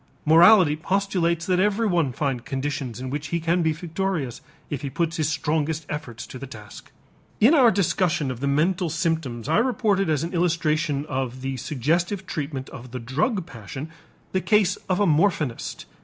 Morality 0.25 0.75
postulates 0.75 1.45
that 1.45 1.59
everyone 1.59 2.11
find 2.11 2.43
conditions 2.43 2.99
in 2.99 3.11
which 3.11 3.27
he 3.27 3.39
can 3.39 3.61
be 3.61 3.71
victorious 3.71 4.41
if 4.71 4.81
he 4.81 4.89
puts 4.89 5.17
his 5.17 5.29
strongest 5.29 5.85
efforts 5.89 6.25
to 6.25 6.39
the 6.39 6.47
task. 6.47 6.91
In 7.39 7.53
our 7.53 7.69
discussion 7.69 8.31
of 8.31 8.39
the 8.39 8.47
mental 8.47 8.89
symptoms 8.89 9.47
I 9.47 9.59
reported 9.59 10.09
as 10.09 10.23
an 10.23 10.33
illustration 10.33 11.05
of 11.05 11.41
the 11.41 11.55
suggestive 11.57 12.25
treatment 12.25 12.67
of 12.69 12.89
the 12.89 12.99
drug 12.99 13.45
passion 13.45 13.89
the 14.31 14.41
case 14.41 14.75
of 14.89 14.99
a 14.99 15.05
morphinist. 15.05 15.85